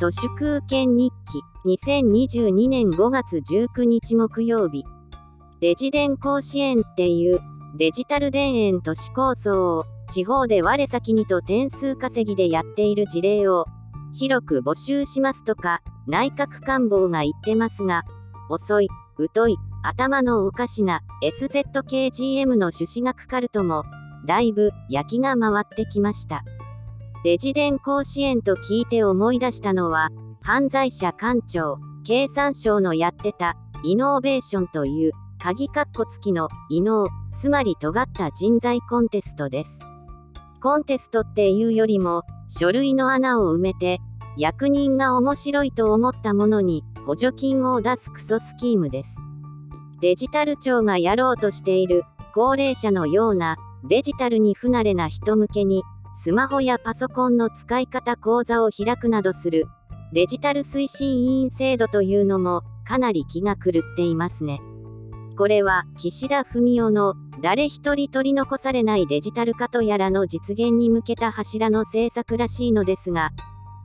[0.00, 1.42] 都市空権日記
[1.76, 4.82] 2022年5月19日木曜日。
[5.60, 7.42] デジ電甲子園っていう
[7.76, 13.66] デジタル田園都市構想を地方で我先にと点数稼ぎでやっている事例を
[14.14, 18.04] 広く募集しますとか内閣官房が言ってますが
[18.48, 18.88] 遅い
[19.34, 23.84] 疎い頭のおかしな SZKGM の朱子学カルトも
[24.26, 26.42] だいぶ焼きが回ってきました。
[27.22, 30.08] デジ電甲子園と聞いて思い出したのは
[30.40, 39.78] 犯罪者官庁経産省のやってたイノベーションという鍵括弧付きの異能つまり尖った人材コンテストです。
[40.62, 43.98] コンテストっていうよりも書類の穴を埋めて
[44.38, 49.10] 役人が面白いと思ったものに補助金を出すクソスキームです。
[50.00, 52.02] デジタル庁がやろうとしている
[52.34, 53.56] 高齢者のような
[53.88, 55.82] デジタルに不慣れな人向けに
[56.22, 59.64] スマホやパソコンの使い方講座を開くなどする
[60.12, 64.60] デジタル推進委員制度というのもかなり気が狂っていますね。
[65.38, 73.30] これは岸田文雄の誰一人取り残されないデジタル化とやらの実現に向けた柱の政策らしいのですが、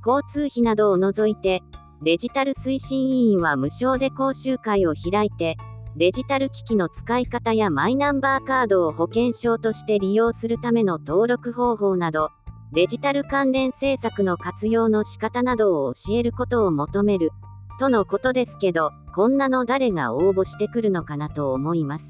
[0.05, 1.63] 交通費などを除いて、
[2.03, 5.55] デジタル推進委員は無償で講習会を開いて、
[5.97, 12.31] デジタル機器の使い方やマイナンバーカードを保険証として利用するための登録方法など、
[12.73, 17.31] デジタル関連政策の活用の仕方などを教えることを求める、
[17.79, 22.05] とのことですけど、こんなの誰が応募してくるのかなと思います。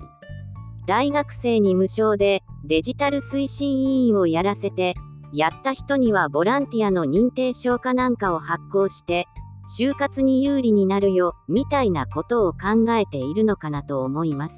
[0.87, 4.95] 大学生に無償でデジタル推進委員をやらせて、
[5.31, 9.27] やった人にはボランティアの認定証かなんかを発行して、
[9.67, 14.55] 就活に有利になるよ、みたいなことを考えているのかなと思います。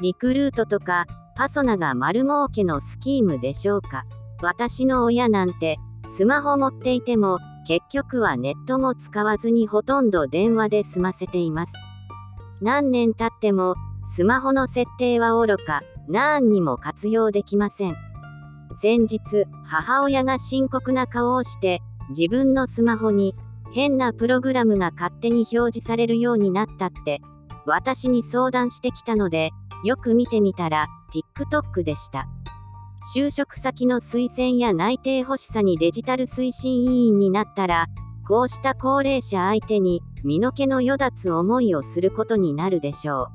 [0.00, 1.06] リクルートとか、
[1.36, 4.04] パソナが丸儲けのスキームでしょうか。
[4.42, 5.78] 私の親なんて、
[6.16, 11.72] スマホ持っていても、結局はネットも使わずにほとんど電話で済ませています。
[12.60, 13.76] 何年経っても、
[14.14, 17.94] スマホの設定はおろか、何にも活用できません。
[18.80, 19.20] 先日、
[19.64, 21.80] 母親が深刻な顔をして、
[22.10, 23.34] 自分のスマホに
[23.74, 27.20] 変なプログラムが勝手に表示されるようになったって、
[27.64, 29.50] 私に相談してきたので、
[29.84, 32.28] よく見てみたら、TikTok でした。
[33.14, 37.86] 就職先の推薦や内定欲しさにデジタル推進委員になったら、
[38.28, 43.28] こうした高齢者相手に身の毛のよだつ思いをすることになるでしょ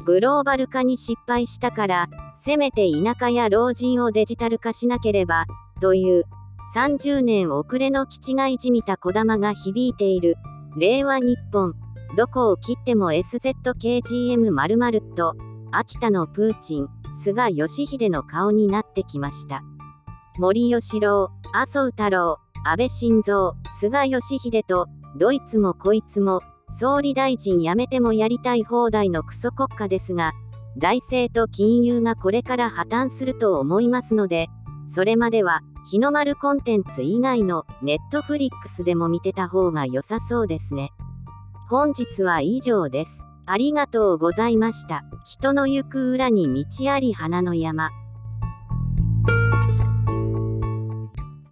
[0.00, 0.04] う。
[0.04, 2.08] グローバル化に失敗したから、
[2.42, 5.46] せめて田舎や老人をデジタル化しなければ、
[5.80, 6.24] という
[6.74, 10.36] 30年遅れの気違いじみたこだまが響いている。
[10.76, 11.74] 令和日本。
[12.16, 15.34] どこを切っても SZKGM○○ と、
[15.72, 16.88] 秋田のプーチン、
[17.22, 19.62] 菅義偉の顔になってきました。
[20.38, 26.42] 森喜朗、麻生太郎、安倍晋三、菅義偉と、どいつもこいつも、
[26.78, 30.32] 総理大臣辞めてもやりたい放題のクソ国家ですが、
[30.76, 34.48] 財政と金融がこれから破綻すると思いますので、
[34.94, 40.92] それまでは日の丸コンテンツ以外のネットフリックスでも見てた方が良さそうですね。
[41.70, 43.24] 本日は以上です。
[43.46, 45.04] ありがとうございました。
[45.24, 47.88] 人の行く裏に道あり花の山。